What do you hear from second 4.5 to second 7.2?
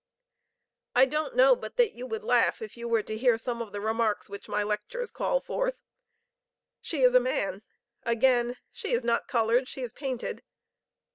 lectures call forth: 'She is a